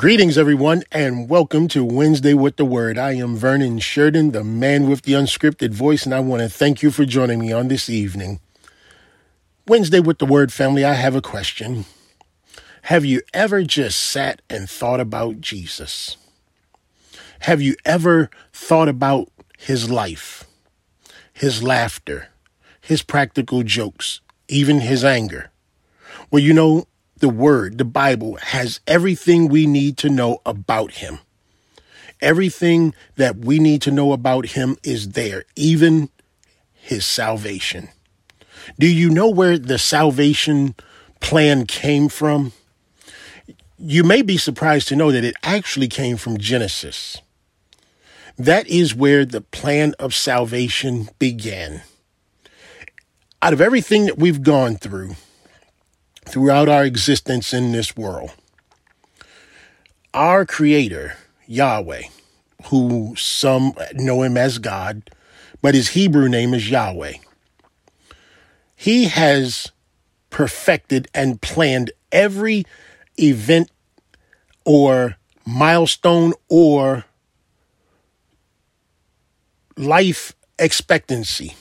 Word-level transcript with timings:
Greetings, 0.00 0.38
everyone, 0.38 0.82
and 0.90 1.28
welcome 1.28 1.68
to 1.68 1.84
Wednesday 1.84 2.32
with 2.32 2.56
the 2.56 2.64
Word. 2.64 2.96
I 2.96 3.12
am 3.16 3.36
Vernon 3.36 3.78
Sheridan, 3.80 4.30
the 4.30 4.42
man 4.42 4.88
with 4.88 5.02
the 5.02 5.12
unscripted 5.12 5.74
voice, 5.74 6.06
and 6.06 6.14
I 6.14 6.20
want 6.20 6.40
to 6.40 6.48
thank 6.48 6.82
you 6.82 6.90
for 6.90 7.04
joining 7.04 7.38
me 7.38 7.52
on 7.52 7.68
this 7.68 7.90
evening. 7.90 8.40
Wednesday 9.68 10.00
with 10.00 10.16
the 10.16 10.24
Word 10.24 10.54
family, 10.54 10.86
I 10.86 10.94
have 10.94 11.14
a 11.14 11.20
question. 11.20 11.84
Have 12.84 13.04
you 13.04 13.20
ever 13.34 13.62
just 13.62 14.00
sat 14.00 14.40
and 14.48 14.70
thought 14.70 15.00
about 15.00 15.42
Jesus? 15.42 16.16
Have 17.40 17.60
you 17.60 17.76
ever 17.84 18.30
thought 18.54 18.88
about 18.88 19.28
his 19.58 19.90
life, 19.90 20.46
his 21.30 21.62
laughter, 21.62 22.28
his 22.80 23.02
practical 23.02 23.62
jokes, 23.62 24.22
even 24.48 24.80
his 24.80 25.04
anger? 25.04 25.50
Well, 26.30 26.42
you 26.42 26.54
know, 26.54 26.86
the 27.20 27.28
Word, 27.28 27.78
the 27.78 27.84
Bible, 27.84 28.36
has 28.36 28.80
everything 28.86 29.48
we 29.48 29.66
need 29.66 29.96
to 29.98 30.08
know 30.08 30.40
about 30.44 30.92
Him. 30.92 31.20
Everything 32.20 32.94
that 33.16 33.36
we 33.36 33.58
need 33.58 33.80
to 33.82 33.90
know 33.90 34.12
about 34.12 34.46
Him 34.46 34.76
is 34.82 35.10
there, 35.10 35.44
even 35.56 36.10
His 36.72 37.06
salvation. 37.06 37.88
Do 38.78 38.86
you 38.86 39.08
know 39.08 39.28
where 39.28 39.58
the 39.58 39.78
salvation 39.78 40.74
plan 41.20 41.66
came 41.66 42.08
from? 42.08 42.52
You 43.78 44.04
may 44.04 44.22
be 44.22 44.36
surprised 44.36 44.88
to 44.88 44.96
know 44.96 45.10
that 45.10 45.24
it 45.24 45.36
actually 45.42 45.88
came 45.88 46.16
from 46.16 46.38
Genesis. 46.38 47.16
That 48.38 48.66
is 48.68 48.94
where 48.94 49.24
the 49.24 49.40
plan 49.40 49.94
of 49.98 50.14
salvation 50.14 51.08
began. 51.18 51.82
Out 53.42 53.54
of 53.54 53.60
everything 53.60 54.04
that 54.06 54.18
we've 54.18 54.42
gone 54.42 54.76
through, 54.76 55.14
throughout 56.30 56.68
our 56.68 56.84
existence 56.84 57.52
in 57.52 57.72
this 57.72 57.96
world. 57.96 58.30
Our 60.14 60.46
Creator, 60.46 61.16
Yahweh, 61.46 62.04
who 62.66 63.14
some 63.16 63.74
know 63.94 64.22
him 64.22 64.36
as 64.36 64.58
God, 64.58 65.10
but 65.60 65.74
his 65.74 65.88
Hebrew 65.88 66.28
name 66.28 66.54
is 66.54 66.70
Yahweh, 66.70 67.14
he 68.76 69.04
has 69.06 69.72
perfected 70.30 71.08
and 71.12 71.40
planned 71.40 71.90
every 72.12 72.64
event 73.18 73.70
or 74.64 75.16
milestone 75.44 76.32
or 76.48 77.04
life 79.76 80.34
expectancy 80.58 81.56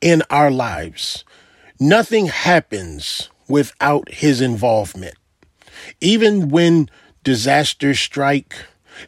in 0.00 0.22
our 0.30 0.50
lives. 0.50 1.24
Nothing 1.78 2.26
happens 2.26 3.28
without 3.50 4.08
his 4.10 4.40
involvement. 4.40 5.14
Even 6.00 6.48
when 6.48 6.88
disasters 7.24 7.98
strike, 7.98 8.54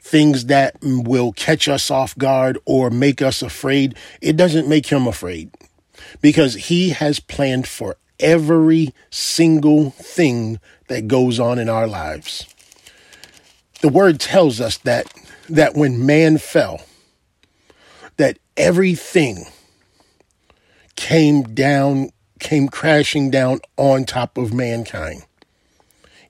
things 0.01 0.47
that 0.47 0.77
will 0.83 1.33
catch 1.33 1.69
us 1.69 1.91
off 1.91 2.17
guard 2.17 2.59
or 2.65 2.91
make 2.91 3.23
us 3.23 3.43
afraid, 3.43 3.97
it 4.21 4.37
doesn't 4.37 4.69
make 4.69 4.87
him 4.87 5.07
afraid 5.07 5.51
because 6.21 6.55
he 6.55 6.91
has 6.91 7.21
planned 7.21 7.67
for 7.67 7.97
every 8.19 8.95
single 9.11 9.91
thing 9.91 10.59
that 10.89 11.09
goes 11.09 11.41
on 11.41 11.59
in 11.59 11.69
our 11.69 11.87
lives. 11.87 12.47
The 13.81 13.89
word 13.89 14.21
tells 14.21 14.61
us 14.61 14.79
that 14.79 15.13
that 15.49 15.75
when 15.75 16.07
man 16.07 16.39
fell, 16.39 16.81
that 18.17 18.39
everything 18.57 19.47
came 20.95 21.43
down 21.43 22.11
came 22.43 22.69
crashing 22.69 23.31
down 23.31 23.61
on 23.79 24.05
top 24.05 24.37
of 24.37 24.53
mankind, 24.53 25.25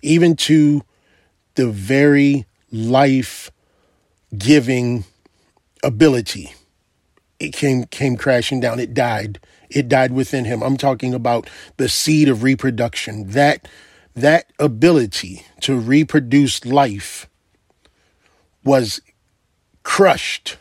even 0.02 0.36
to 0.36 0.82
the 1.54 1.68
very 1.68 2.46
life 2.70 3.50
giving 4.36 5.04
ability. 5.82 6.52
It 7.40 7.52
came 7.52 7.84
came 7.84 8.16
crashing 8.16 8.60
down. 8.60 8.78
It 8.78 8.94
died. 8.94 9.40
It 9.70 9.88
died 9.88 10.12
within 10.12 10.44
him. 10.44 10.62
I'm 10.62 10.76
talking 10.76 11.14
about 11.14 11.48
the 11.78 11.88
seed 11.88 12.28
of 12.28 12.42
reproduction. 12.42 13.30
That 13.30 13.66
that 14.14 14.52
ability 14.58 15.44
to 15.62 15.78
reproduce 15.78 16.64
life 16.64 17.26
was 18.62 19.00
crushed 19.82 20.58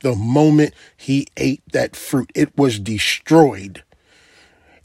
the 0.00 0.14
moment 0.14 0.72
he 0.96 1.26
ate 1.36 1.62
that 1.72 1.94
fruit. 1.94 2.30
It 2.34 2.56
was 2.56 2.78
destroyed 2.78 3.82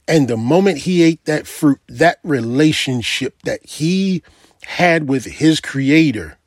and 0.08 0.28
the 0.28 0.38
moment 0.38 0.80
he 0.80 1.02
ate 1.02 1.24
that 1.25 1.47
fruit, 1.47 1.80
that 1.88 2.19
relationship 2.24 3.41
that 3.44 3.66
he 3.66 4.22
had 4.66 5.08
with 5.08 5.25
his 5.25 5.59
creator 5.59 6.38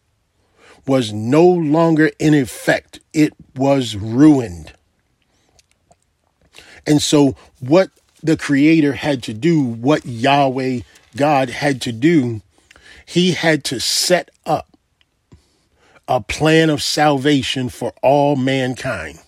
was 0.86 1.12
no 1.12 1.44
longer 1.44 2.10
in 2.18 2.34
effect. 2.34 3.00
It 3.12 3.32
was 3.54 3.96
ruined. 3.96 4.72
And 6.86 7.02
so, 7.02 7.34
what 7.60 7.90
the 8.22 8.36
creator 8.36 8.92
had 8.92 9.22
to 9.24 9.34
do, 9.34 9.62
what 9.62 10.06
Yahweh 10.06 10.80
God 11.16 11.50
had 11.50 11.80
to 11.82 11.92
do, 11.92 12.42
he 13.04 13.32
had 13.32 13.64
to 13.64 13.80
set 13.80 14.30
up 14.44 14.76
a 16.06 16.20
plan 16.20 16.70
of 16.70 16.82
salvation 16.82 17.68
for 17.68 17.92
all 18.02 18.36
mankind. 18.36 19.20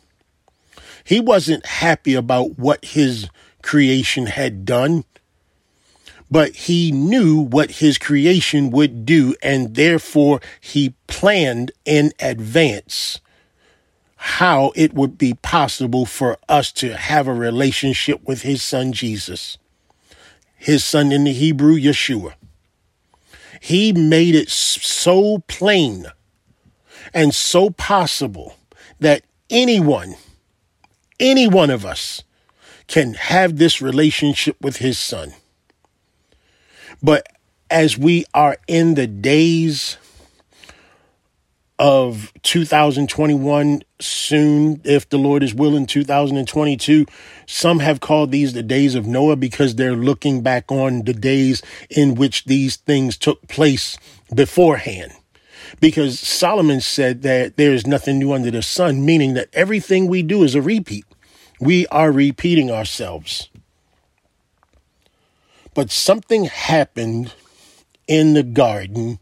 He 1.03 1.21
wasn't 1.21 1.67
happy 1.67 2.15
about 2.15 2.59
what 2.59 2.85
his 2.85 3.29
creation 3.69 4.25
had 4.25 4.65
done, 4.65 5.05
but 6.31 6.57
he 6.57 6.91
knew 6.91 7.39
what 7.39 7.73
his 7.73 7.99
creation 7.99 8.71
would 8.71 9.05
do, 9.05 9.37
and 9.43 9.75
therefore 9.75 10.41
he 10.59 10.95
planned 11.07 11.71
in 11.85 12.11
advance 12.19 13.21
how 14.17 14.73
it 14.75 14.95
would 14.95 15.19
be 15.19 15.35
possible 15.35 16.07
for 16.07 16.39
us 16.49 16.73
to 16.73 16.97
have 16.97 17.29
a 17.29 17.35
relationship 17.35 18.27
with 18.27 18.41
his 18.41 18.63
son 18.63 18.91
Jesus, 18.95 19.59
his 20.57 20.83
son 20.83 21.13
in 21.13 21.25
the 21.25 21.33
Hebrew, 21.35 21.77
Yeshua. 21.77 22.33
He 23.61 23.93
made 23.93 24.35
it 24.35 24.49
so 24.49 25.41
plain 25.47 26.07
and 27.13 27.35
so 27.35 27.69
possible 27.69 28.57
that 28.99 29.25
anyone, 29.51 30.15
any 31.21 31.47
one 31.47 31.69
of 31.69 31.85
us, 31.85 32.23
can 32.89 33.15
have 33.15 33.59
this 33.59 33.81
relationship 33.81 34.57
with 34.61 34.79
his 34.79 34.99
son. 34.99 35.35
But 37.03 37.27
as 37.71 37.97
we 37.97 38.25
are 38.35 38.57
in 38.67 38.95
the 38.95 39.07
days 39.07 39.99
of 41.79 42.33
2021 42.43 43.83
soon, 44.01 44.81
if 44.85 45.09
the 45.09 45.19
Lord 45.19 45.43
is 45.43 45.55
willing, 45.55 45.87
2022. 45.87 47.07
Some 47.47 47.79
have 47.79 48.01
called 48.01 48.33
these 48.33 48.53
the 48.53 48.63
days 48.63 48.95
of 48.95 49.07
Noah 49.07 49.37
because 49.37 49.77
they're 49.77 49.95
looking 49.95 50.43
back 50.43 50.73
on 50.73 51.03
the 51.03 51.15
days 51.15 51.63
in 51.89 52.17
which 52.17 52.45
these 52.47 52.77
things 52.77 53.17
took 53.17 53.47
place 53.49 53.97
beforehand. 54.35 55.13
Because 55.81 56.19
Solomon 56.19 56.81
said 56.81 57.23
that 57.23 57.57
there 57.57 57.73
is 57.73 57.87
nothing 57.87 58.19
new 58.19 58.33
under 58.33 58.51
the 58.51 58.63
sun, 58.63 59.05
meaning 59.05 59.35
that 59.35 59.49
everything 59.53 60.09
we 60.09 60.23
do 60.23 60.43
is 60.43 60.55
a 60.55 60.63
repeat. 60.63 61.05
We 61.61 61.87
are 61.89 62.13
repeating 62.13 62.71
ourselves. 62.71 63.49
But 65.75 65.91
something 65.91 66.45
happened 66.45 67.35
in 68.07 68.35
the 68.35 68.43
garden 68.43 69.19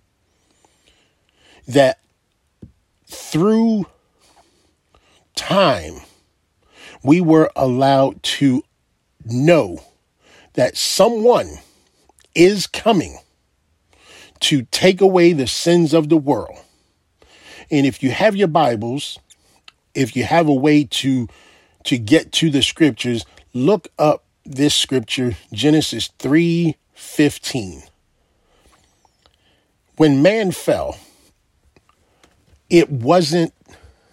that 1.67 1.99
through 3.07 3.87
time, 5.35 6.01
we 7.03 7.21
were 7.21 7.51
allowed 7.57 8.23
to 8.23 8.63
know 9.25 9.79
that 10.55 10.77
someone 10.77 11.59
is 12.35 12.67
coming 12.67 13.19
to 14.41 14.63
take 14.71 15.01
away 15.01 15.33
the 15.33 15.47
sins 15.47 15.93
of 15.93 16.09
the 16.09 16.17
world. 16.17 16.59
And 17.71 17.87
if 17.87 18.03
you 18.03 18.11
have 18.11 18.37
your 18.37 18.49
Bibles, 18.49 19.19
if 19.95 20.15
you 20.15 20.25
have 20.25 20.47
a 20.47 20.55
way 20.55 20.85
to 20.85 21.29
to 21.87 21.99
get 21.99 22.33
to 22.33 22.51
the 22.51 22.63
scriptures, 22.63 23.25
look 23.53 23.89
up 23.99 24.25
this 24.45 24.75
scripture, 24.75 25.37
Genesis 25.53 26.11
3:15. 26.19 27.83
When 29.97 30.23
man 30.23 30.53
fell, 30.53 30.99
it 32.69 32.91
wasn't 32.91 33.55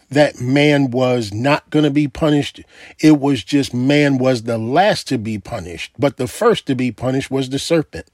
that 0.09 0.39
man 0.39 0.91
was 0.91 1.33
not 1.33 1.69
going 1.71 1.83
to 1.83 1.91
be 1.91 2.07
punished. 2.07 2.61
It 2.99 3.19
was 3.19 3.43
just 3.43 3.73
man 3.73 4.17
was 4.17 4.43
the 4.43 4.57
last 4.57 5.07
to 5.07 5.17
be 5.17 5.39
punished, 5.39 5.91
but 5.97 6.17
the 6.17 6.27
first 6.27 6.67
to 6.67 6.75
be 6.75 6.91
punished 6.91 7.31
was 7.31 7.49
the 7.49 7.59
serpent. 7.59 8.07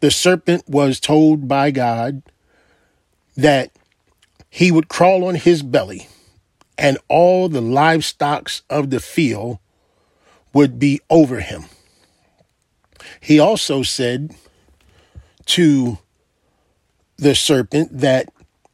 The 0.00 0.10
serpent 0.10 0.68
was 0.68 0.98
told 0.98 1.46
by 1.46 1.70
God 1.70 2.22
that 3.36 3.70
he 4.48 4.72
would 4.72 4.88
crawl 4.88 5.24
on 5.24 5.36
his 5.36 5.62
belly 5.62 6.08
and 6.80 6.96
all 7.08 7.50
the 7.50 7.60
livestock 7.60 8.50
of 8.70 8.88
the 8.88 9.00
field 9.00 9.58
would 10.54 10.78
be 10.78 10.98
over 11.10 11.40
him. 11.40 11.66
He 13.20 13.38
also 13.38 13.82
said 13.82 14.34
to 15.44 15.98
the 17.18 17.34
serpent 17.34 17.98
that 17.98 18.30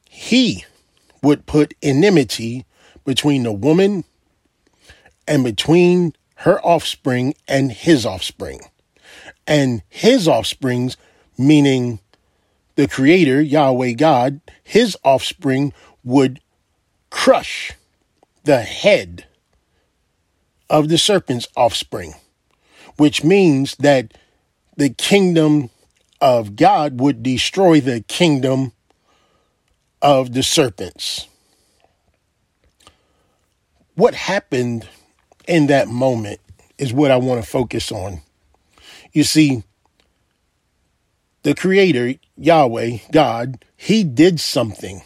he 0.08 0.64
would 1.20 1.46
put 1.46 1.74
enmity 1.82 2.64
between 3.04 3.42
the 3.42 3.52
woman 3.52 4.04
and 5.26 5.42
between 5.42 6.14
her 6.36 6.64
offspring 6.64 7.34
and 7.48 7.72
his 7.72 8.06
offspring. 8.06 8.60
And 9.48 9.82
his 9.88 10.28
offsprings, 10.28 10.96
meaning 11.36 11.98
the 12.76 12.86
creator, 12.86 13.42
Yahweh 13.42 13.92
God, 13.92 14.40
his 14.62 14.96
offspring 15.02 15.72
would 16.04 16.40
crush 17.10 17.72
the 18.46 18.62
head 18.62 19.26
of 20.70 20.88
the 20.88 20.98
serpent's 20.98 21.48
offspring, 21.56 22.14
which 22.96 23.24
means 23.24 23.74
that 23.76 24.14
the 24.76 24.90
kingdom 24.90 25.68
of 26.20 26.54
God 26.54 27.00
would 27.00 27.24
destroy 27.24 27.80
the 27.80 28.02
kingdom 28.02 28.72
of 30.00 30.32
the 30.32 30.44
serpents. 30.44 31.26
What 33.96 34.14
happened 34.14 34.88
in 35.48 35.66
that 35.66 35.88
moment 35.88 36.40
is 36.78 36.92
what 36.92 37.10
I 37.10 37.16
want 37.16 37.42
to 37.42 37.50
focus 37.50 37.90
on. 37.90 38.20
You 39.12 39.24
see, 39.24 39.64
the 41.42 41.54
Creator, 41.54 42.14
Yahweh, 42.36 42.98
God, 43.10 43.64
He 43.76 44.04
did 44.04 44.38
something 44.38 45.02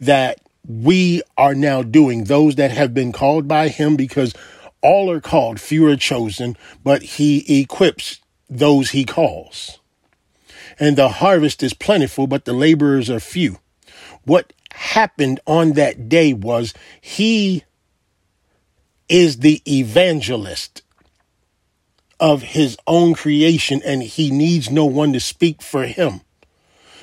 that 0.00 0.40
we 0.66 1.22
are 1.36 1.54
now 1.54 1.82
doing, 1.82 2.24
those 2.24 2.56
that 2.56 2.70
have 2.70 2.94
been 2.94 3.12
called 3.12 3.48
by 3.48 3.68
Him, 3.68 3.96
because 3.96 4.34
all 4.82 5.10
are 5.10 5.20
called, 5.20 5.60
few 5.60 5.86
are 5.86 5.96
chosen, 5.96 6.56
but 6.82 7.02
He 7.02 7.60
equips 7.60 8.20
those 8.48 8.90
He 8.90 9.04
calls. 9.04 9.78
And 10.78 10.96
the 10.96 11.08
harvest 11.08 11.62
is 11.62 11.74
plentiful, 11.74 12.26
but 12.26 12.44
the 12.44 12.52
laborers 12.52 13.10
are 13.10 13.20
few. 13.20 13.58
What 14.24 14.52
happened 14.72 15.40
on 15.46 15.72
that 15.72 16.08
day 16.08 16.32
was 16.32 16.74
He 17.00 17.64
is 19.08 19.38
the 19.38 19.62
evangelist 19.66 20.82
of 22.20 22.42
his 22.42 22.76
own 22.86 23.14
creation 23.14 23.80
and 23.84 24.02
he 24.02 24.30
needs 24.30 24.70
no 24.70 24.84
one 24.84 25.12
to 25.12 25.20
speak 25.20 25.62
for 25.62 25.84
him. 25.86 26.20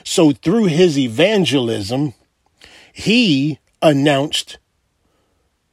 So 0.04 0.32
through 0.32 0.66
his 0.66 1.00
evangelism, 1.00 2.14
he 2.98 3.60
announced 3.82 4.58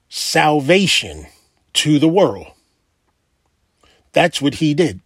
salvation 0.09 1.29
to 1.73 2.01
the 2.01 2.09
world. 2.09 2.49
That's 4.11 4.43
what 4.43 4.57
he 4.57 4.75
did. 4.75 4.99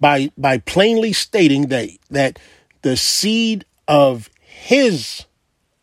By 0.00 0.30
by 0.38 0.56
plainly 0.56 1.12
stating 1.12 1.66
that 1.66 1.90
that 2.08 2.38
the 2.80 2.96
seed 2.96 3.66
of 3.86 4.30
his 4.40 5.26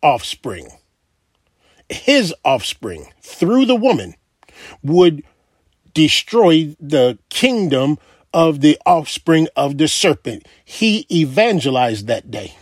offspring, 0.02 0.66
his 1.88 2.34
offspring 2.44 3.12
through 3.20 3.66
the 3.66 3.76
woman 3.76 4.16
would 4.82 5.22
destroy 5.94 6.74
the 6.80 7.20
kingdom 7.28 7.98
of 8.34 8.62
the 8.62 8.76
offspring 8.84 9.46
of 9.54 9.78
the 9.78 9.86
serpent. 9.86 10.44
He 10.64 11.06
evangelized 11.08 12.08
that 12.08 12.32
day. 12.32 12.56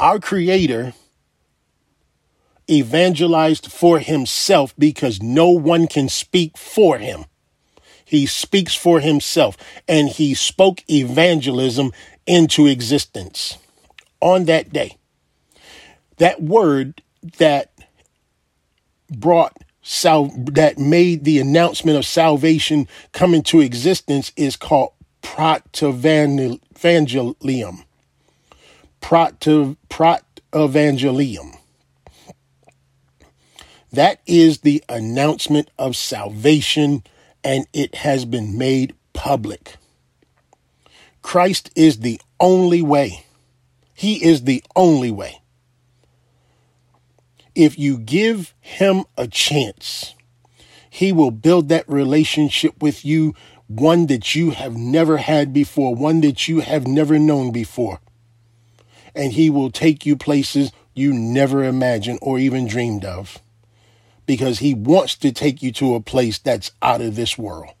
Our 0.00 0.18
Creator 0.18 0.94
evangelized 2.70 3.70
for 3.70 3.98
himself 3.98 4.74
because 4.78 5.22
no 5.22 5.50
one 5.50 5.86
can 5.86 6.08
speak 6.08 6.56
for 6.56 6.98
him. 6.98 7.24
He 8.04 8.26
speaks 8.26 8.74
for 8.74 9.00
himself, 9.00 9.56
and 9.88 10.08
he 10.08 10.34
spoke 10.34 10.82
evangelism 10.90 11.92
into 12.26 12.66
existence 12.66 13.58
on 14.20 14.44
that 14.44 14.72
day. 14.72 14.96
That 16.18 16.42
word 16.42 17.02
that 17.38 17.72
brought 19.10 19.56
sal- 19.82 20.32
that 20.36 20.78
made 20.78 21.24
the 21.24 21.38
announcement 21.38 21.98
of 21.98 22.04
salvation 22.04 22.88
come 23.12 23.34
into 23.34 23.60
existence 23.60 24.32
is 24.36 24.56
called 24.56 24.92
protevangelium. 25.22 27.84
Proto, 29.00 29.76
protevangelium. 29.88 31.56
That 33.92 34.20
is 34.26 34.60
the 34.60 34.82
announcement 34.88 35.70
of 35.78 35.96
salvation, 35.96 37.02
and 37.44 37.66
it 37.72 37.96
has 37.96 38.24
been 38.24 38.56
made 38.56 38.94
public. 39.12 39.76
Christ 41.20 41.70
is 41.76 42.00
the 42.00 42.20
only 42.40 42.82
way. 42.82 43.26
He 43.94 44.24
is 44.24 44.44
the 44.44 44.64
only 44.74 45.10
way 45.10 45.42
if 47.54 47.78
you 47.78 47.98
give 47.98 48.54
him 48.60 49.04
a 49.16 49.26
chance, 49.26 50.14
he 50.88 51.12
will 51.12 51.30
build 51.30 51.68
that 51.68 51.88
relationship 51.88 52.80
with 52.82 53.04
you, 53.04 53.34
one 53.66 54.06
that 54.06 54.34
you 54.34 54.50
have 54.50 54.76
never 54.76 55.18
had 55.18 55.52
before, 55.52 55.94
one 55.94 56.20
that 56.20 56.48
you 56.48 56.60
have 56.60 56.86
never 56.86 57.18
known 57.18 57.52
before. 57.52 58.00
And 59.14 59.32
he 59.32 59.50
will 59.50 59.70
take 59.70 60.06
you 60.06 60.16
places 60.16 60.72
you 60.94 61.12
never 61.12 61.64
imagined 61.64 62.18
or 62.22 62.38
even 62.38 62.66
dreamed 62.66 63.04
of 63.04 63.41
because 64.32 64.60
he 64.60 64.72
wants 64.72 65.14
to 65.14 65.30
take 65.30 65.62
you 65.62 65.70
to 65.70 65.94
a 65.94 66.00
place 66.00 66.38
that's 66.38 66.72
out 66.80 67.02
of 67.02 67.16
this 67.16 67.36
world. 67.36 67.74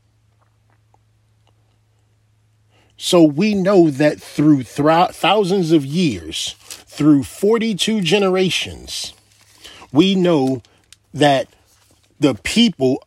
So 2.98 3.24
we 3.24 3.54
know 3.54 3.88
that 3.88 4.20
through 4.20 4.64
thousands 4.64 5.72
of 5.72 5.86
years, 5.86 6.54
through 6.58 7.22
42 7.22 8.02
generations, 8.02 9.14
we 9.94 10.14
know 10.14 10.60
that 11.14 11.48
the 12.20 12.34
people 12.34 13.02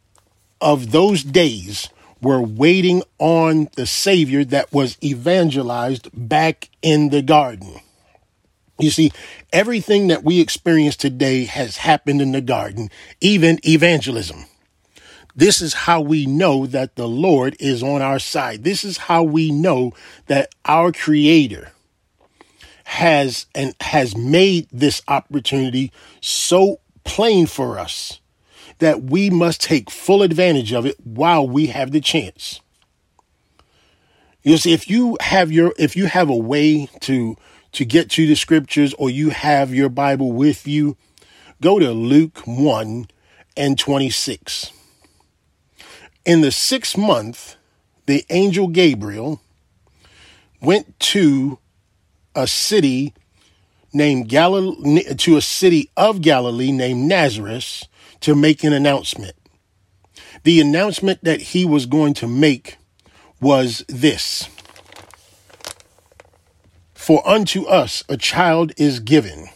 of 0.60 0.90
those 0.90 1.22
days 1.22 1.90
were 2.20 2.42
waiting 2.42 3.04
on 3.20 3.70
the 3.76 3.86
Savior 3.86 4.44
that 4.44 4.74
was 4.74 4.98
evangelized 5.04 6.10
back 6.16 6.70
in 6.82 7.10
the 7.10 7.22
garden. 7.22 7.80
You 8.78 8.90
see, 8.90 9.12
everything 9.54 10.08
that 10.08 10.24
we 10.24 10.42
experience 10.42 10.98
today 10.98 11.46
has 11.46 11.78
happened 11.78 12.22
in 12.22 12.34
the 12.34 12.42
garden, 12.42 12.90
even 13.22 13.60
evangelism. 13.66 14.46
This 15.36 15.62
is 15.62 15.74
how 15.74 16.02
we 16.02 16.26
know 16.26 16.66
that 16.66 16.96
the 16.96 17.08
Lord 17.08 17.56
is 17.60 17.84
on 17.84 18.02
our 18.02 18.20
side. 18.20 18.64
This 18.64 18.84
is 18.84 18.98
how 18.98 19.24
we 19.24 19.52
know 19.52 19.94
that 20.28 20.50
our 20.66 20.92
Creator 20.92 21.72
has 22.86 23.46
and 23.56 23.76
has 23.82 24.16
made 24.16 24.68
this 24.72 25.02
opportunity 25.08 25.92
so 26.22 26.80
plain 27.04 27.48
for 27.48 27.80
us 27.80 28.20
that 28.80 29.04
we 29.04 29.30
must 29.30 29.62
take 29.62 29.90
full 29.90 30.22
advantage 30.22 30.72
of 30.74 30.86
it 30.86 30.96
while 31.04 31.48
we 31.48 31.68
have 31.68 31.92
the 31.92 32.02
chance. 32.02 32.62
You 34.44 34.58
see, 34.58 34.74
if 34.74 34.90
you 34.90 35.18
have 35.22 35.52
your 35.52 35.74
if 35.78 35.96
you 35.96 36.06
have 36.06 36.30
a 36.30 36.36
way 36.36 36.88
to 37.02 37.36
to 37.76 37.86
get 37.86 38.10
to 38.12 38.26
the 38.26 38.36
scriptures 38.36 38.94
or 38.94 39.10
you 39.10 39.32
have 39.32 39.74
your 39.74 39.90
Bible 39.90 40.32
with 40.32 40.66
you, 40.66 40.96
go 41.62 41.78
to 41.78 41.92
Luke 41.92 42.40
1 42.46 43.08
and 43.58 43.78
26. 43.78 44.72
In 46.26 46.42
the 46.42 46.52
sixth 46.52 46.98
month, 46.98 47.58
the 48.06 48.26
angel 48.30 48.68
Gabriel 48.70 49.42
went 50.62 50.98
to 51.00 51.60
a 52.34 52.48
city 52.48 53.14
named 53.94 54.30
Galilee 54.30 55.14
to 55.16 55.38
a 55.38 55.42
city 55.42 55.90
of 55.98 56.22
Galilee 56.22 56.72
named 56.72 57.08
Nazareth 57.08 57.84
to 58.22 58.36
make 58.36 58.64
an 58.64 58.74
announcement. 58.74 59.36
The 60.44 60.62
announcement 60.62 61.24
that 61.24 61.42
he 61.42 61.66
was 61.66 61.86
going 61.86 62.14
to 62.16 62.28
make 62.28 62.78
was 63.42 63.84
this. 63.88 64.50
For 67.06 67.28
unto 67.28 67.66
us 67.66 68.04
a 68.10 68.18
child 68.18 68.74
is 68.78 69.00
given. 69.00 69.50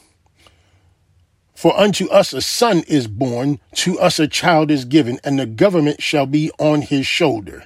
For 1.55 1.77
unto 1.77 2.07
us 2.09 2.31
a 2.31 2.41
son 2.41 2.83
is 2.87 3.07
born, 3.07 3.59
to 3.75 3.99
us 3.99 4.19
a 4.19 4.27
child 4.27 4.69
is 4.71 4.85
given, 4.85 5.19
and 5.23 5.39
the 5.39 5.45
government 5.45 6.01
shall 6.01 6.25
be 6.25 6.51
on 6.59 6.83
his 6.83 7.07
shoulder 7.07 7.65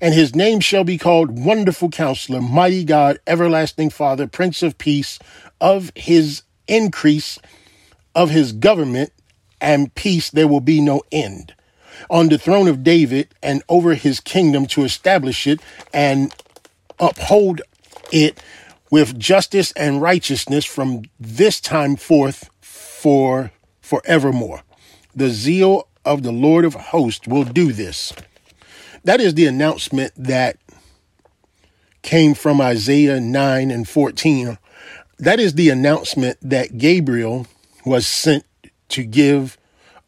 and 0.00 0.14
his 0.14 0.34
name 0.34 0.60
shall 0.60 0.84
be 0.84 0.98
called 0.98 1.44
Wonderful 1.44 1.90
Counselor, 1.90 2.40
Mighty 2.40 2.84
God, 2.84 3.18
Everlasting 3.26 3.90
Father, 3.90 4.26
Prince 4.26 4.62
of 4.62 4.78
Peace, 4.78 5.18
of 5.60 5.90
his 5.94 6.42
increase 6.66 7.38
of 8.14 8.30
his 8.30 8.52
government 8.52 9.12
and 9.60 9.94
peace 9.94 10.30
there 10.30 10.46
will 10.48 10.60
be 10.60 10.80
no 10.80 11.02
end. 11.10 11.54
On 12.10 12.28
the 12.28 12.38
throne 12.38 12.68
of 12.68 12.84
David 12.84 13.28
and 13.42 13.62
over 13.68 13.94
his 13.94 14.20
kingdom 14.20 14.66
to 14.66 14.84
establish 14.84 15.46
it 15.46 15.60
and 15.92 16.32
uphold 17.00 17.60
it 18.12 18.40
with 18.90 19.18
justice 19.18 19.72
and 19.72 20.00
righteousness 20.02 20.64
from 20.64 21.02
this 21.18 21.60
time 21.60 21.96
forth 21.96 22.50
for 22.60 23.50
forevermore. 23.80 24.62
The 25.14 25.30
zeal 25.30 25.88
of 26.04 26.22
the 26.22 26.32
Lord 26.32 26.64
of 26.64 26.74
hosts 26.74 27.26
will 27.26 27.44
do 27.44 27.72
this. 27.72 28.12
That 29.04 29.20
is 29.20 29.34
the 29.34 29.46
announcement 29.46 30.12
that 30.16 30.58
came 32.02 32.34
from 32.34 32.60
Isaiah 32.60 33.20
9 33.20 33.70
and 33.70 33.88
14 33.88 34.58
that 35.18 35.40
is 35.40 35.54
the 35.54 35.70
announcement 35.70 36.38
that 36.42 36.78
Gabriel 36.78 37.46
was 37.84 38.06
sent 38.06 38.44
to 38.90 39.04
give 39.04 39.58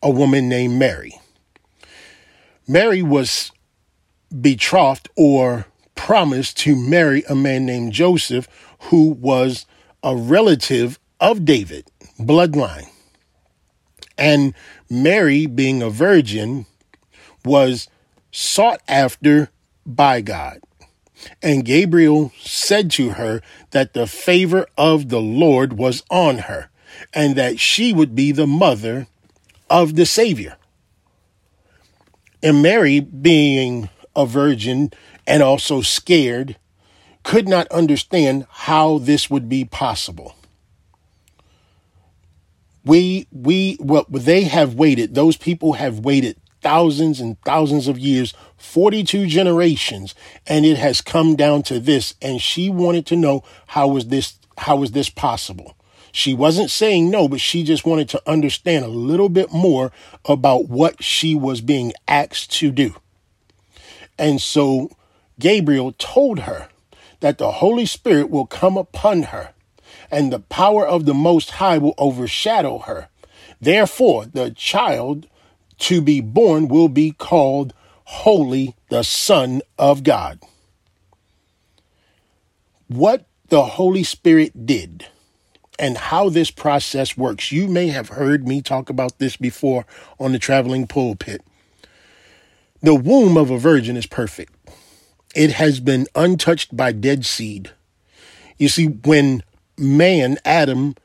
a 0.02 0.10
woman 0.10 0.49
named 0.49 0.78
Mary. 0.78 1.20
Mary 2.68 3.02
was 3.02 3.50
betrothed 4.40 5.08
or 5.16 5.66
promised 5.96 6.58
to 6.58 6.76
marry 6.76 7.25
a 7.28 7.34
man 7.34 7.66
named 7.66 7.92
Joseph, 7.92 8.49
who 8.84 9.10
was 9.10 9.66
a 10.02 10.16
relative 10.16 10.99
of 11.20 11.44
David, 11.44 11.90
bloodline. 12.18 12.88
And 14.16 14.54
Mary, 14.88 15.46
being 15.46 15.82
a 15.82 15.90
virgin, 15.90 16.66
was 17.44 17.88
sought 18.30 18.80
after 18.88 19.50
by 19.87 20.20
God. 20.20 20.60
And 21.42 21.64
Gabriel 21.64 22.32
said 22.40 22.90
to 22.92 23.10
her 23.10 23.42
that 23.72 23.92
the 23.92 24.06
favor 24.06 24.66
of 24.76 25.08
the 25.08 25.20
Lord 25.20 25.75
was 25.75 26.02
on 26.10 26.38
her 26.38 26.70
and 27.12 27.37
that 27.37 27.60
she 27.60 27.92
would 27.92 28.14
be 28.14 28.32
the 28.32 28.46
mother 28.46 29.06
of 29.68 29.96
the 29.96 30.06
Savior. 30.06 30.56
And 32.42 32.62
Mary, 32.62 33.00
being 33.00 33.90
a 34.16 34.26
virgin 34.26 34.92
and 35.26 35.42
also 35.42 35.82
scared, 35.82 36.56
could 37.22 37.48
not 37.48 37.66
understand 37.68 38.46
how 38.50 38.98
this 38.98 39.30
would 39.30 39.48
be 39.48 39.64
possible. 39.64 40.34
We, 42.84 43.26
we, 43.30 43.76
well, 43.80 44.06
they 44.08 44.44
have 44.44 44.74
waited, 44.74 45.14
those 45.14 45.36
people 45.36 45.74
have 45.74 46.00
waited 46.00 46.36
thousands 46.62 47.20
and 47.20 47.40
thousands 47.42 47.88
of 47.88 47.98
years, 47.98 48.34
42 48.56 49.26
generations, 49.26 50.14
and 50.46 50.64
it 50.64 50.76
has 50.78 51.00
come 51.00 51.36
down 51.36 51.62
to 51.64 51.78
this. 51.78 52.14
And 52.20 52.40
she 52.40 52.70
wanted 52.70 53.06
to 53.06 53.16
know 53.16 53.44
how 53.66 53.88
was 53.88 54.08
this, 54.08 54.38
how 54.58 54.76
was 54.76 54.92
this 54.92 55.08
possible? 55.08 55.76
She 56.12 56.34
wasn't 56.34 56.70
saying 56.70 57.10
no, 57.10 57.28
but 57.28 57.40
she 57.40 57.62
just 57.62 57.86
wanted 57.86 58.08
to 58.10 58.22
understand 58.28 58.84
a 58.84 58.88
little 58.88 59.28
bit 59.28 59.52
more 59.52 59.92
about 60.24 60.68
what 60.68 61.02
she 61.02 61.34
was 61.34 61.60
being 61.60 61.92
asked 62.08 62.52
to 62.54 62.70
do. 62.70 62.96
And 64.18 64.40
so 64.40 64.90
Gabriel 65.38 65.94
told 65.98 66.40
her 66.40 66.68
that 67.20 67.38
the 67.38 67.52
Holy 67.52 67.86
Spirit 67.86 68.30
will 68.30 68.46
come 68.46 68.76
upon 68.76 69.24
her 69.24 69.54
and 70.10 70.32
the 70.32 70.40
power 70.40 70.86
of 70.86 71.06
the 71.06 71.14
Most 71.14 71.52
High 71.52 71.78
will 71.78 71.94
overshadow 71.98 72.78
her. 72.80 73.08
Therefore, 73.60 74.26
the 74.26 74.50
child 74.50 75.28
to 75.78 76.00
be 76.00 76.20
born 76.20 76.68
will 76.68 76.88
be 76.88 77.12
called 77.12 77.72
Holy, 78.04 78.74
the 78.88 79.02
Son 79.02 79.62
of 79.78 80.02
God. 80.02 80.40
What 82.88 83.26
the 83.48 83.64
Holy 83.64 84.02
Spirit 84.02 84.66
did 84.66 85.06
and 85.78 85.96
how 85.96 86.28
this 86.28 86.50
process 86.50 87.16
works. 87.16 87.50
You 87.50 87.66
may 87.66 87.88
have 87.88 88.10
heard 88.10 88.46
me 88.46 88.60
talk 88.60 88.90
about 88.90 89.18
this 89.18 89.36
before 89.36 89.86
on 90.18 90.32
the 90.32 90.38
traveling 90.38 90.86
pulpit. 90.86 91.42
The 92.82 92.94
womb 92.94 93.36
of 93.36 93.50
a 93.50 93.58
virgin 93.58 93.96
is 93.96 94.06
perfect. 94.06 94.52
It 95.34 95.52
has 95.52 95.80
been 95.80 96.06
untouched 96.14 96.76
by 96.76 96.92
dead 96.92 97.25
seed. 97.25 97.70
You 98.58 98.68
see, 98.68 98.87
when 98.87 99.42
man, 99.78 100.38
Adam, 100.44 100.96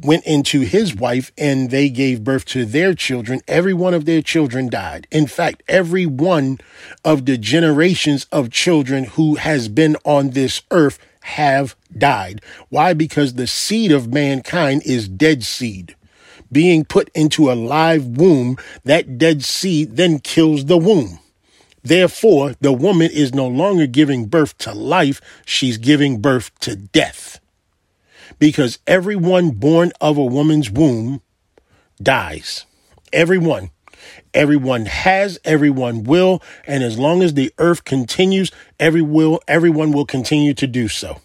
went 0.00 0.24
into 0.24 0.60
his 0.60 0.94
wife 0.94 1.32
and 1.38 1.70
they 1.70 1.88
gave 1.88 2.24
birth 2.24 2.44
to 2.46 2.64
their 2.64 2.94
children, 2.94 3.40
every 3.48 3.72
one 3.72 3.94
of 3.94 4.04
their 4.04 4.22
children 4.22 4.68
died. 4.68 5.06
In 5.10 5.26
fact, 5.26 5.62
every 5.68 6.06
one 6.06 6.58
of 7.04 7.24
the 7.24 7.38
generations 7.38 8.26
of 8.32 8.50
children 8.50 9.04
who 9.04 9.36
has 9.36 9.68
been 9.68 9.96
on 10.04 10.30
this 10.30 10.62
earth 10.70 10.98
have 11.20 11.76
died. 11.96 12.42
Why? 12.68 12.92
Because 12.94 13.34
the 13.34 13.46
seed 13.46 13.92
of 13.92 14.12
mankind 14.12 14.82
is 14.84 15.08
dead 15.08 15.44
seed. 15.44 15.96
Being 16.50 16.84
put 16.84 17.08
into 17.14 17.50
a 17.50 17.54
live 17.54 18.06
womb, 18.06 18.58
that 18.84 19.16
dead 19.16 19.42
seed 19.42 19.96
then 19.96 20.18
kills 20.18 20.66
the 20.66 20.76
womb. 20.76 21.18
Therefore, 21.82 22.54
the 22.60 22.72
woman 22.72 23.10
is 23.10 23.34
no 23.34 23.46
longer 23.46 23.86
giving 23.86 24.26
birth 24.26 24.56
to 24.58 24.72
life, 24.72 25.20
she's 25.44 25.78
giving 25.78 26.20
birth 26.20 26.56
to 26.60 26.76
death. 26.76 27.40
Because 28.38 28.78
everyone 28.86 29.50
born 29.50 29.92
of 30.00 30.16
a 30.16 30.24
woman's 30.24 30.70
womb 30.70 31.22
dies. 32.00 32.66
Everyone. 33.12 33.70
Everyone 34.34 34.86
has, 34.86 35.38
everyone 35.44 36.04
will, 36.04 36.42
and 36.66 36.82
as 36.82 36.98
long 36.98 37.22
as 37.22 37.34
the 37.34 37.52
earth 37.58 37.84
continues, 37.84 38.50
every 38.80 39.02
will, 39.02 39.40
everyone 39.46 39.92
will 39.92 40.06
continue 40.06 40.54
to 40.54 40.66
do 40.66 40.88
so. 40.88 41.20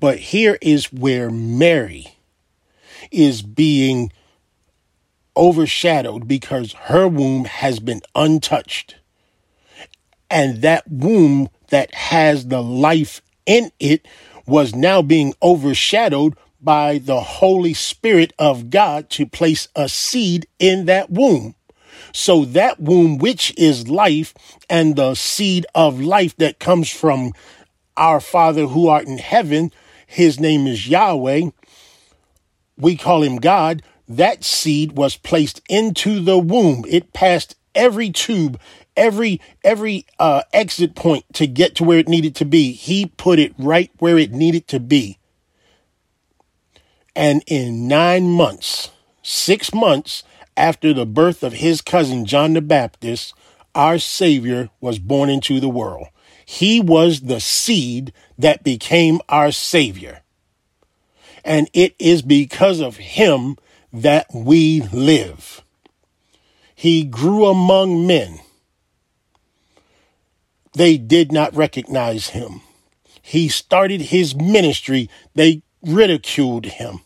But 0.00 0.18
here 0.18 0.58
is 0.60 0.92
where 0.92 1.30
Mary 1.30 2.16
is 3.10 3.42
being 3.42 4.12
overshadowed 5.36 6.26
because 6.26 6.72
her 6.72 7.06
womb 7.06 7.44
has 7.44 7.78
been 7.80 8.00
untouched. 8.14 8.96
And 10.34 10.62
that 10.62 10.90
womb 10.90 11.48
that 11.68 11.94
has 11.94 12.48
the 12.48 12.60
life 12.60 13.22
in 13.46 13.70
it 13.78 14.06
was 14.46 14.74
now 14.74 15.00
being 15.00 15.32
overshadowed 15.40 16.36
by 16.60 16.98
the 16.98 17.20
Holy 17.20 17.72
Spirit 17.72 18.32
of 18.36 18.68
God 18.68 19.08
to 19.10 19.26
place 19.26 19.68
a 19.76 19.88
seed 19.88 20.48
in 20.58 20.86
that 20.86 21.08
womb. 21.08 21.54
So 22.12 22.44
that 22.46 22.80
womb, 22.80 23.18
which 23.18 23.54
is 23.56 23.88
life, 23.88 24.34
and 24.68 24.96
the 24.96 25.14
seed 25.14 25.66
of 25.72 26.00
life 26.00 26.36
that 26.38 26.58
comes 26.58 26.90
from 26.90 27.32
our 27.96 28.18
Father 28.18 28.66
who 28.66 28.88
art 28.88 29.06
in 29.06 29.18
heaven, 29.18 29.72
his 30.04 30.40
name 30.40 30.66
is 30.66 30.88
Yahweh. 30.88 31.50
We 32.76 32.96
call 32.96 33.22
him 33.22 33.36
God. 33.36 33.82
That 34.08 34.42
seed 34.42 34.96
was 34.96 35.16
placed 35.16 35.62
into 35.68 36.18
the 36.18 36.38
womb. 36.38 36.84
It 36.88 37.12
passed 37.12 37.54
every 37.74 38.10
tube, 38.10 38.60
every 38.96 39.40
every 39.62 40.06
uh, 40.18 40.42
exit 40.52 40.94
point 40.94 41.24
to 41.34 41.46
get 41.46 41.74
to 41.76 41.84
where 41.84 41.98
it 41.98 42.08
needed 42.08 42.34
to 42.36 42.44
be. 42.44 42.72
He 42.72 43.06
put 43.06 43.38
it 43.38 43.54
right 43.58 43.90
where 43.98 44.18
it 44.18 44.32
needed 44.32 44.68
to 44.68 44.80
be. 44.80 45.18
And 47.16 47.42
in 47.46 47.86
nine 47.86 48.30
months, 48.30 48.90
six 49.22 49.72
months 49.72 50.24
after 50.56 50.92
the 50.92 51.06
birth 51.06 51.42
of 51.42 51.54
his 51.54 51.80
cousin 51.80 52.24
John 52.24 52.54
the 52.54 52.60
Baptist, 52.60 53.34
our 53.74 53.98
Savior 53.98 54.70
was 54.80 54.98
born 54.98 55.28
into 55.28 55.60
the 55.60 55.68
world. 55.68 56.08
He 56.44 56.80
was 56.80 57.22
the 57.22 57.40
seed 57.40 58.12
that 58.38 58.64
became 58.64 59.20
our 59.28 59.50
Savior. 59.50 60.22
And 61.44 61.68
it 61.72 61.94
is 61.98 62.22
because 62.22 62.80
of 62.80 62.96
him 62.96 63.56
that 63.92 64.26
we 64.34 64.82
live. 64.92 65.62
He 66.74 67.04
grew 67.04 67.46
among 67.46 68.06
men. 68.06 68.40
They 70.74 70.98
did 70.98 71.32
not 71.32 71.54
recognize 71.54 72.30
him. 72.30 72.60
He 73.22 73.48
started 73.48 74.02
his 74.02 74.34
ministry. 74.34 75.08
They 75.34 75.62
ridiculed 75.82 76.66
him. 76.66 77.00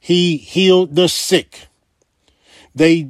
He 0.00 0.38
healed 0.38 0.96
the 0.96 1.08
sick. 1.08 1.68
They 2.74 3.08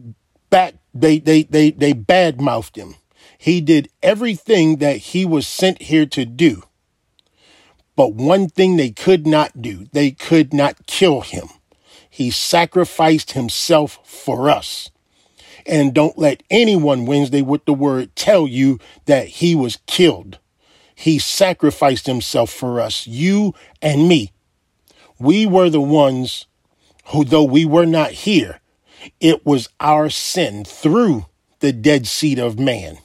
back 0.50 0.74
they 0.92 1.18
they 1.18 1.44
they 1.44 1.70
they 1.70 1.94
badmouthed 1.94 2.76
him. 2.76 2.96
He 3.38 3.60
did 3.60 3.88
everything 4.02 4.76
that 4.76 4.98
he 4.98 5.24
was 5.24 5.46
sent 5.46 5.82
here 5.82 6.06
to 6.06 6.24
do. 6.24 6.64
But 7.96 8.14
one 8.14 8.48
thing 8.48 8.76
they 8.76 8.90
could 8.90 9.26
not 9.26 9.62
do, 9.62 9.86
they 9.92 10.10
could 10.10 10.52
not 10.52 10.86
kill 10.86 11.22
him. 11.22 11.48
He 12.08 12.30
sacrificed 12.30 13.32
himself 13.32 13.98
for 14.04 14.50
us. 14.50 14.90
And 15.66 15.94
don't 15.94 16.18
let 16.18 16.42
anyone 16.50 17.06
Wednesday 17.06 17.42
with 17.42 17.64
the 17.64 17.74
word 17.74 18.14
tell 18.16 18.46
you 18.46 18.78
that 19.06 19.26
he 19.28 19.54
was 19.54 19.78
killed. 19.86 20.38
He 20.94 21.18
sacrificed 21.18 22.06
himself 22.06 22.50
for 22.50 22.80
us, 22.80 23.06
you 23.06 23.54
and 23.80 24.08
me. 24.08 24.32
We 25.18 25.46
were 25.46 25.70
the 25.70 25.80
ones 25.80 26.46
who, 27.06 27.24
though 27.24 27.44
we 27.44 27.64
were 27.64 27.86
not 27.86 28.10
here, 28.12 28.60
it 29.20 29.44
was 29.44 29.68
our 29.80 30.10
sin 30.10 30.64
through 30.64 31.26
the 31.60 31.72
dead 31.72 32.06
seed 32.06 32.38
of 32.38 32.58
man 32.58 32.98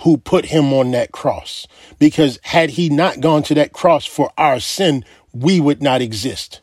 who 0.00 0.16
put 0.16 0.46
him 0.46 0.72
on 0.72 0.90
that 0.92 1.12
cross. 1.12 1.66
Because 1.98 2.38
had 2.42 2.70
he 2.70 2.88
not 2.88 3.20
gone 3.20 3.42
to 3.44 3.54
that 3.54 3.72
cross 3.72 4.06
for 4.06 4.30
our 4.38 4.60
sin, 4.60 5.04
we 5.32 5.60
would 5.60 5.82
not 5.82 6.00
exist. 6.00 6.60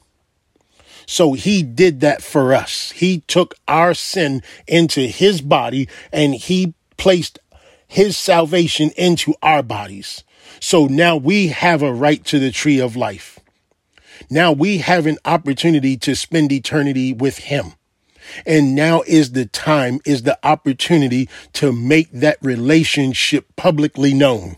So 1.06 1.34
he 1.34 1.64
did 1.64 2.00
that 2.02 2.22
for 2.22 2.54
us. 2.54 2.92
He 2.92 3.22
took 3.22 3.56
our 3.68 3.94
sin 3.94 4.42
into 4.68 5.02
his 5.02 5.42
body 5.42 5.88
and 6.12 6.36
he 6.36 6.74
placed 6.98 7.40
his 7.88 8.18
salvation 8.18 8.92
into 8.98 9.36
our 9.42 9.64
bodies. 9.64 10.24
So 10.60 10.88
now 10.88 11.16
we 11.16 11.48
have 11.48 11.82
a 11.82 11.94
right 11.94 12.24
to 12.26 12.40
the 12.40 12.52
tree 12.52 12.80
of 12.80 12.96
life. 12.96 13.40
Now 14.30 14.52
we 14.52 14.80
have 14.80 15.06
an 15.06 15.18
opportunity 15.26 15.98
to 15.98 16.16
spend 16.16 16.52
eternity 16.52 17.14
with 17.14 17.38
him. 17.40 17.74
And 18.46 18.74
now 18.74 19.04
is 19.06 19.34
the 19.34 19.46
time, 19.46 20.00
is 20.06 20.24
the 20.24 20.40
opportunity 20.44 21.30
to 21.54 21.72
make 21.72 22.12
that 22.12 22.38
relationship 22.42 23.56
publicly 23.56 24.14
known. 24.14 24.58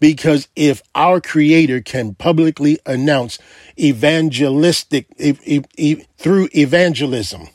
Because 0.00 0.48
if 0.56 0.82
our 0.94 1.20
creator 1.20 1.80
can 1.80 2.14
publicly 2.14 2.78
announce 2.86 3.38
evangelistic 3.78 5.06
through 6.18 6.48
evangelism 6.54 7.48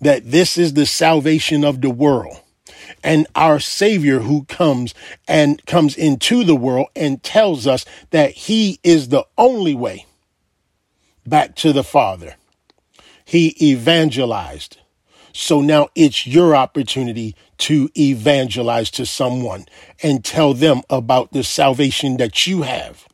that 0.00 0.30
this 0.30 0.58
is 0.58 0.74
the 0.74 0.86
salvation 0.86 1.64
of 1.64 1.80
the 1.80 1.90
world 1.90 2.40
and 3.02 3.26
our 3.34 3.60
savior 3.60 4.20
who 4.20 4.44
comes 4.44 4.94
and 5.28 5.64
comes 5.66 5.96
into 5.96 6.44
the 6.44 6.56
world 6.56 6.88
and 6.96 7.22
tells 7.22 7.66
us 7.66 7.84
that 8.10 8.32
he 8.32 8.78
is 8.82 9.08
the 9.08 9.24
only 9.36 9.74
way 9.74 10.06
back 11.26 11.54
to 11.56 11.72
the 11.72 11.84
father 11.84 12.34
he 13.24 13.56
evangelized. 13.60 14.78
So 15.32 15.60
now 15.60 15.88
it's 15.94 16.26
your 16.26 16.54
opportunity 16.54 17.34
to 17.64 17.88
evangelize 17.96 18.90
to 18.90 19.06
someone 19.06 19.64
and 20.02 20.22
tell 20.22 20.52
them 20.52 20.82
about 20.90 21.32
the 21.32 21.42
salvation 21.42 22.18
that 22.18 22.46
you 22.46 22.60
have. 22.60 23.08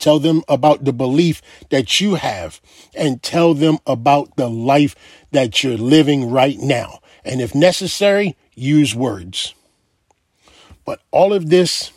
Tell 0.00 0.18
them 0.18 0.42
about 0.48 0.84
the 0.84 0.92
belief 0.92 1.40
that 1.68 2.00
you 2.00 2.16
have 2.16 2.60
and 2.96 3.22
tell 3.22 3.54
them 3.54 3.78
about 3.86 4.34
the 4.34 4.50
life 4.50 4.96
that 5.30 5.62
you're 5.62 5.76
living 5.76 6.30
right 6.32 6.58
now. 6.58 6.98
And 7.24 7.40
if 7.40 7.54
necessary, 7.54 8.36
use 8.56 8.92
words. 8.92 9.54
But 10.84 11.00
all 11.12 11.32
of 11.32 11.48
this 11.48 11.92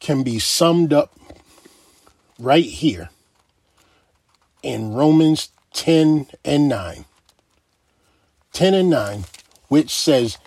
can 0.00 0.24
be 0.24 0.40
summed 0.40 0.92
up 0.92 1.16
right 2.40 2.64
here 2.64 3.10
in 4.60 4.92
Romans 4.92 5.50
10 5.74 6.26
and 6.44 6.68
9. 6.68 7.04
10 8.52 8.74
and 8.74 8.90
9, 8.90 9.24
which 9.68 9.90
says, 9.90 10.38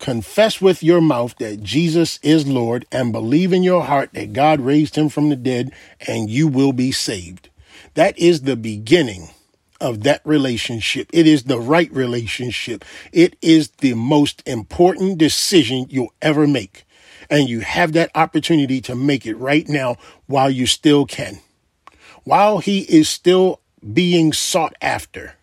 Confess 0.00 0.62
with 0.62 0.82
your 0.82 1.02
mouth 1.02 1.36
that 1.38 1.62
Jesus 1.62 2.18
is 2.22 2.48
Lord 2.48 2.86
and 2.90 3.12
believe 3.12 3.52
in 3.52 3.62
your 3.62 3.84
heart 3.84 4.14
that 4.14 4.32
God 4.32 4.58
raised 4.60 4.96
him 4.96 5.10
from 5.10 5.28
the 5.28 5.36
dead 5.36 5.72
and 6.06 6.30
you 6.30 6.48
will 6.48 6.72
be 6.72 6.90
saved. 6.90 7.50
That 7.94 8.18
is 8.18 8.42
the 8.42 8.56
beginning 8.56 9.28
of 9.78 10.02
that 10.04 10.22
relationship. 10.24 11.10
It 11.12 11.26
is 11.26 11.44
the 11.44 11.60
right 11.60 11.92
relationship. 11.92 12.82
It 13.12 13.36
is 13.42 13.68
the 13.68 13.92
most 13.92 14.42
important 14.46 15.18
decision 15.18 15.86
you'll 15.90 16.14
ever 16.22 16.46
make. 16.46 16.84
And 17.28 17.48
you 17.48 17.60
have 17.60 17.92
that 17.92 18.10
opportunity 18.14 18.80
to 18.82 18.94
make 18.94 19.26
it 19.26 19.36
right 19.36 19.68
now 19.68 19.96
while 20.26 20.50
you 20.50 20.66
still 20.66 21.04
can. 21.04 21.40
While 22.24 22.58
he 22.58 22.80
is 22.80 23.08
still 23.08 23.60
being 23.92 24.32
sought 24.32 24.74
after 24.80 25.34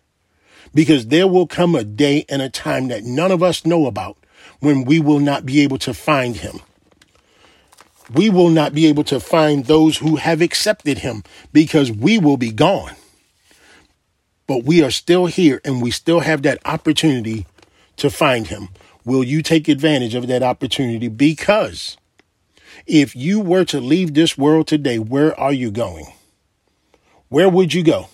because 0.78 1.08
there 1.08 1.26
will 1.26 1.48
come 1.48 1.74
a 1.74 1.82
day 1.82 2.24
and 2.28 2.40
a 2.40 2.48
time 2.48 2.86
that 2.86 3.02
none 3.02 3.32
of 3.32 3.42
us 3.42 3.66
know 3.66 3.86
about 3.86 4.16
when 4.60 4.84
we 4.84 5.00
will 5.00 5.18
not 5.18 5.44
be 5.44 5.60
able 5.62 5.76
to 5.76 5.92
find 5.92 6.36
him. 6.36 6.60
We 8.14 8.30
will 8.30 8.50
not 8.50 8.74
be 8.74 8.86
able 8.86 9.02
to 9.02 9.18
find 9.18 9.64
those 9.64 9.96
who 9.98 10.14
have 10.14 10.40
accepted 10.40 10.98
him 10.98 11.24
because 11.52 11.90
we 11.90 12.16
will 12.16 12.36
be 12.36 12.52
gone. 12.52 12.94
But 14.46 14.62
we 14.62 14.80
are 14.84 14.92
still 14.92 15.26
here 15.26 15.60
and 15.64 15.82
we 15.82 15.90
still 15.90 16.20
have 16.20 16.42
that 16.42 16.60
opportunity 16.64 17.48
to 17.96 18.08
find 18.08 18.46
him. 18.46 18.68
Will 19.04 19.24
you 19.24 19.42
take 19.42 19.66
advantage 19.66 20.14
of 20.14 20.28
that 20.28 20.44
opportunity? 20.44 21.08
Because 21.08 21.96
if 22.86 23.16
you 23.16 23.40
were 23.40 23.64
to 23.64 23.80
leave 23.80 24.14
this 24.14 24.38
world 24.38 24.68
today, 24.68 25.00
where 25.00 25.36
are 25.40 25.52
you 25.52 25.72
going? 25.72 26.06
Where 27.30 27.48
would 27.48 27.74
you 27.74 27.82
go? 27.82 28.10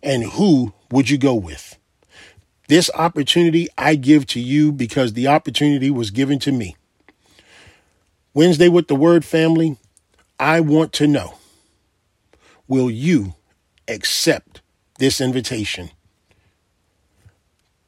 And 0.00 0.22
who 0.22 0.72
would 0.94 1.10
you 1.10 1.18
go 1.18 1.34
with? 1.34 1.76
This 2.68 2.88
opportunity 2.94 3.66
I 3.76 3.96
give 3.96 4.26
to 4.28 4.40
you 4.40 4.70
because 4.70 5.12
the 5.12 5.26
opportunity 5.26 5.90
was 5.90 6.12
given 6.12 6.38
to 6.38 6.52
me. 6.52 6.76
Wednesday 8.32 8.68
with 8.68 8.86
the 8.86 8.94
Word 8.94 9.24
family, 9.24 9.76
I 10.38 10.60
want 10.60 10.92
to 10.94 11.08
know 11.08 11.34
will 12.68 12.90
you 12.90 13.34
accept 13.88 14.62
this 15.00 15.20
invitation? 15.20 15.90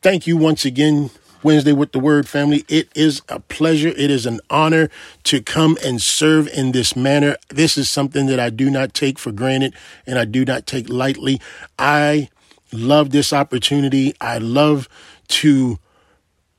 Thank 0.03 0.27
you 0.27 0.37
once 0.37 0.65
again, 0.65 1.11
Wednesday 1.45 1.73
with 1.73 1.93
the 1.93 2.01
Word 2.01 2.29
family. 2.29 2.65
It 2.69 2.89
is 2.97 3.23
a 3.29 3.39
pleasure, 3.39 3.89
it 3.89 4.11
is 4.11 4.27
an 4.27 4.41
honor 4.51 4.91
to 5.25 5.41
come 5.41 5.79
and 5.85 6.03
serve 6.03 6.49
in 6.49 6.73
this 6.73 6.97
manner. 6.97 7.37
This 7.51 7.79
is 7.79 7.89
something 7.89 8.27
that 8.27 8.41
I 8.41 8.51
do 8.51 8.69
not 8.69 8.95
take 8.95 9.17
for 9.17 9.31
granted 9.31 9.75
and 10.07 10.19
I 10.19 10.25
do 10.25 10.45
not 10.45 10.67
take 10.67 10.89
lightly. 10.89 11.41
I 11.79 12.31
love 12.79 13.11
this 13.11 13.33
opportunity. 13.33 14.15
I 14.21 14.39
love 14.39 14.89
to 15.29 15.79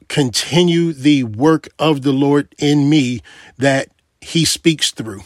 continue 0.08 0.93
the 0.93 1.23
work 1.23 1.67
of 1.80 2.01
the 2.01 2.12
Lord 2.12 2.53
in 2.58 2.89
me 2.89 3.21
that 3.58 3.89
he 4.21 4.45
speaks 4.45 4.91
through. 4.91 5.21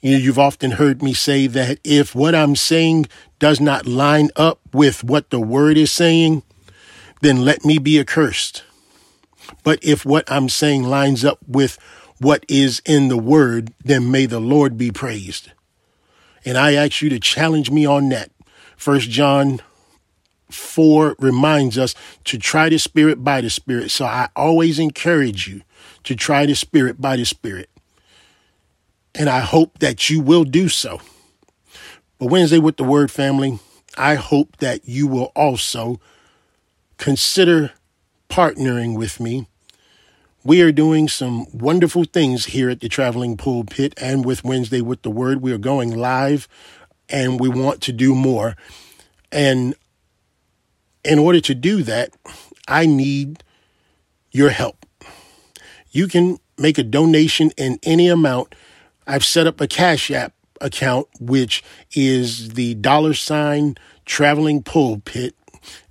You 0.00 0.12
know, 0.12 0.18
you've 0.18 0.38
often 0.38 0.72
heard 0.72 1.02
me 1.02 1.14
say 1.14 1.46
that 1.48 1.78
if 1.82 2.14
what 2.14 2.34
I'm 2.34 2.54
saying 2.54 3.06
does 3.38 3.60
not 3.60 3.86
line 3.86 4.30
up 4.36 4.60
with 4.72 5.02
what 5.02 5.30
the 5.30 5.40
word 5.40 5.76
is 5.76 5.90
saying, 5.90 6.42
then 7.22 7.44
let 7.44 7.64
me 7.64 7.78
be 7.78 7.98
accursed. 7.98 8.62
But 9.62 9.82
if 9.82 10.04
what 10.04 10.30
I'm 10.30 10.48
saying 10.48 10.84
lines 10.84 11.24
up 11.24 11.38
with 11.46 11.78
what 12.18 12.44
is 12.48 12.80
in 12.84 13.08
the 13.08 13.16
word, 13.16 13.72
then 13.84 14.10
may 14.10 14.26
the 14.26 14.40
Lord 14.40 14.78
be 14.78 14.90
praised. 14.90 15.50
And 16.44 16.56
I 16.56 16.74
ask 16.74 17.02
you 17.02 17.10
to 17.10 17.18
challenge 17.18 17.70
me 17.70 17.84
on 17.84 18.08
that. 18.10 18.30
First 18.76 19.10
John 19.10 19.60
4 20.50 21.16
reminds 21.18 21.76
us 21.78 21.94
to 22.24 22.38
try 22.38 22.68
the 22.68 22.78
Spirit 22.78 23.24
by 23.24 23.40
the 23.40 23.50
Spirit. 23.50 23.90
So 23.90 24.04
I 24.04 24.28
always 24.36 24.78
encourage 24.78 25.48
you 25.48 25.62
to 26.04 26.14
try 26.14 26.46
the 26.46 26.54
Spirit 26.54 27.00
by 27.00 27.16
the 27.16 27.24
Spirit. 27.24 27.68
And 29.14 29.28
I 29.28 29.40
hope 29.40 29.78
that 29.78 30.10
you 30.10 30.20
will 30.20 30.44
do 30.44 30.68
so. 30.68 31.00
But 32.18 32.30
Wednesday 32.30 32.58
with 32.58 32.76
the 32.76 32.84
Word 32.84 33.10
family, 33.10 33.58
I 33.96 34.14
hope 34.14 34.58
that 34.58 34.86
you 34.88 35.06
will 35.06 35.32
also 35.34 36.00
consider 36.98 37.72
partnering 38.28 38.96
with 38.96 39.20
me. 39.20 39.46
We 40.44 40.62
are 40.62 40.72
doing 40.72 41.08
some 41.08 41.46
wonderful 41.52 42.04
things 42.04 42.46
here 42.46 42.70
at 42.70 42.80
the 42.80 42.88
Traveling 42.88 43.36
Pulpit 43.36 43.94
and 43.96 44.24
with 44.24 44.44
Wednesday 44.44 44.80
with 44.80 45.02
the 45.02 45.10
Word. 45.10 45.42
We 45.42 45.52
are 45.52 45.58
going 45.58 45.96
live 45.96 46.46
and 47.08 47.40
we 47.40 47.48
want 47.48 47.80
to 47.82 47.92
do 47.92 48.14
more. 48.14 48.56
And 49.32 49.74
in 51.06 51.18
order 51.18 51.40
to 51.40 51.54
do 51.54 51.82
that, 51.84 52.10
I 52.68 52.86
need 52.86 53.42
your 54.32 54.50
help. 54.50 54.84
You 55.90 56.08
can 56.08 56.38
make 56.58 56.78
a 56.78 56.82
donation 56.82 57.52
in 57.56 57.78
any 57.82 58.08
amount. 58.08 58.54
I've 59.06 59.24
set 59.24 59.46
up 59.46 59.60
a 59.60 59.68
Cash 59.68 60.10
App 60.10 60.34
account, 60.60 61.06
which 61.20 61.62
is 61.94 62.50
the 62.50 62.74
dollar 62.74 63.14
sign 63.14 63.76
traveling 64.04 64.62
pulpit, 64.62 65.34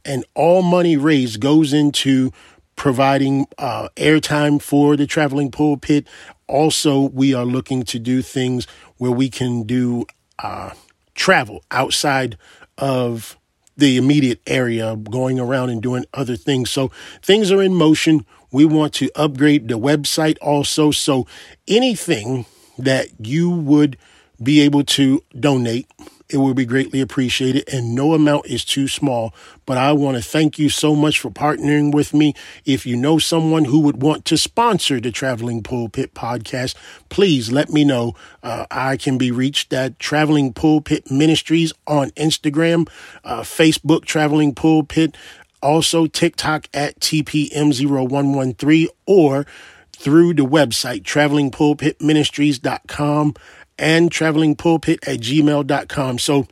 and 0.03 0.25
all 0.35 0.61
money 0.61 0.97
raised 0.97 1.39
goes 1.39 1.73
into 1.73 2.31
providing 2.75 3.47
uh, 3.57 3.87
airtime 3.95 4.61
for 4.61 4.95
the 4.97 5.07
traveling 5.07 5.49
pulpit. 5.49 6.07
Also, 6.47 7.01
we 7.01 7.33
are 7.33 7.45
looking 7.45 7.83
to 7.83 7.99
do 7.99 8.21
things 8.21 8.67
where 8.97 9.11
we 9.11 9.29
can 9.29 9.63
do 9.63 10.05
uh, 10.39 10.71
travel 11.15 11.63
outside 11.71 12.37
of 12.77 13.37
the 13.77 13.97
immediate 13.97 14.41
area, 14.47 14.95
going 14.95 15.39
around 15.39 15.69
and 15.69 15.81
doing 15.81 16.05
other 16.13 16.35
things. 16.35 16.71
So 16.71 16.91
things 17.21 17.51
are 17.51 17.61
in 17.61 17.75
motion. 17.75 18.25
We 18.51 18.65
want 18.65 18.93
to 18.95 19.09
upgrade 19.15 19.67
the 19.67 19.79
website 19.79 20.37
also. 20.41 20.91
So 20.91 21.27
anything 21.67 22.45
that 22.77 23.07
you 23.19 23.49
would 23.49 23.97
be 24.41 24.61
able 24.61 24.83
to 24.83 25.23
donate 25.39 25.87
it 26.29 26.37
would 26.37 26.55
be 26.55 26.65
greatly 26.65 27.01
appreciated. 27.01 27.65
And 27.71 27.93
no 27.93 28.13
amount 28.13 28.47
is 28.47 28.65
too 28.65 28.87
small. 28.87 29.35
But 29.65 29.77
I 29.77 29.91
want 29.93 30.17
to 30.17 30.23
thank 30.23 30.57
you 30.57 30.69
so 30.69 30.95
much 30.95 31.19
for 31.19 31.29
partnering 31.29 31.93
with 31.93 32.13
me. 32.13 32.33
If 32.65 32.85
you 32.85 32.95
know 32.95 33.19
someone 33.19 33.65
who 33.65 33.81
would 33.81 34.01
want 34.01 34.23
to 34.25 34.37
sponsor 34.37 34.99
the 34.99 35.11
Traveling 35.11 35.63
Pulpit 35.63 36.13
podcast, 36.13 36.75
please 37.09 37.51
let 37.51 37.69
me 37.69 37.83
know. 37.83 38.15
Uh, 38.43 38.65
I 38.71 38.95
can 38.97 39.17
be 39.17 39.31
reached 39.31 39.73
at 39.73 39.99
Traveling 39.99 40.53
Pulpit 40.53 41.11
Ministries 41.11 41.73
on 41.87 42.11
Instagram, 42.11 42.87
uh, 43.23 43.41
Facebook, 43.41 44.05
Traveling 44.05 44.53
Pulpit, 44.55 45.17
also 45.61 46.07
TikTok 46.07 46.67
at 46.73 46.99
TPM0113, 46.99 48.87
or 49.05 49.45
through 49.93 50.33
the 50.33 50.45
website, 50.45 51.03
travelingpulpitministries.com 51.03 53.35
and 53.77 54.11
travelingpulpit 54.11 55.07
at 55.07 55.19
gmail.com. 55.19 56.19
So 56.19 56.47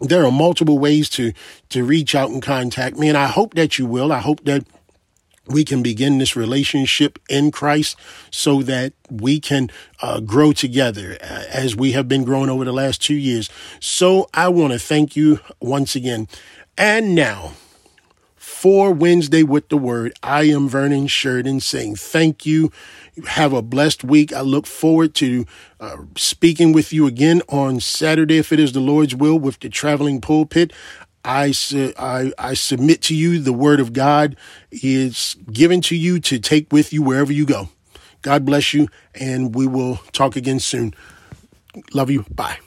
there 0.00 0.24
are 0.24 0.32
multiple 0.32 0.78
ways 0.78 1.08
to, 1.10 1.32
to 1.68 1.84
reach 1.84 2.14
out 2.14 2.30
and 2.30 2.42
contact 2.42 2.96
me. 2.96 3.08
And 3.08 3.18
I 3.18 3.26
hope 3.26 3.54
that 3.54 3.78
you 3.78 3.86
will. 3.86 4.12
I 4.12 4.20
hope 4.20 4.44
that 4.44 4.64
we 5.46 5.64
can 5.64 5.82
begin 5.82 6.18
this 6.18 6.36
relationship 6.36 7.18
in 7.28 7.50
Christ 7.50 7.96
so 8.30 8.62
that 8.62 8.92
we 9.10 9.40
can 9.40 9.70
uh, 10.00 10.20
grow 10.20 10.52
together 10.52 11.18
uh, 11.20 11.44
as 11.50 11.74
we 11.74 11.92
have 11.92 12.08
been 12.08 12.24
growing 12.24 12.50
over 12.50 12.64
the 12.64 12.72
last 12.72 13.02
two 13.02 13.14
years. 13.14 13.50
So 13.80 14.28
I 14.32 14.48
want 14.48 14.72
to 14.72 14.78
thank 14.78 15.16
you 15.16 15.40
once 15.60 15.96
again. 15.96 16.28
And 16.78 17.14
now, 17.14 17.52
for 18.40 18.90
Wednesday 18.90 19.42
with 19.42 19.68
the 19.68 19.76
Word. 19.76 20.14
I 20.22 20.44
am 20.44 20.66
Vernon 20.66 21.08
Sheridan 21.08 21.60
saying 21.60 21.96
thank 21.96 22.46
you. 22.46 22.72
Have 23.26 23.52
a 23.52 23.60
blessed 23.60 24.02
week. 24.02 24.32
I 24.32 24.40
look 24.40 24.66
forward 24.66 25.14
to 25.16 25.44
uh, 25.78 25.98
speaking 26.16 26.72
with 26.72 26.90
you 26.90 27.06
again 27.06 27.42
on 27.50 27.80
Saturday, 27.80 28.38
if 28.38 28.50
it 28.50 28.58
is 28.58 28.72
the 28.72 28.80
Lord's 28.80 29.14
will, 29.14 29.38
with 29.38 29.60
the 29.60 29.68
traveling 29.68 30.22
pulpit. 30.22 30.72
I, 31.22 31.50
su- 31.50 31.92
I, 31.98 32.32
I 32.38 32.54
submit 32.54 33.02
to 33.02 33.14
you 33.14 33.40
the 33.40 33.52
word 33.52 33.78
of 33.78 33.92
God 33.92 34.38
is 34.72 35.36
given 35.52 35.82
to 35.82 35.94
you 35.94 36.18
to 36.20 36.38
take 36.38 36.72
with 36.72 36.94
you 36.94 37.02
wherever 37.02 37.34
you 37.34 37.44
go. 37.44 37.68
God 38.22 38.46
bless 38.46 38.72
you, 38.72 38.88
and 39.14 39.54
we 39.54 39.66
will 39.66 39.96
talk 40.12 40.34
again 40.34 40.60
soon. 40.60 40.94
Love 41.92 42.10
you. 42.10 42.24
Bye. 42.34 42.58